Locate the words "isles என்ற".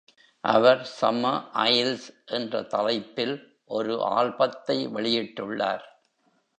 1.65-2.63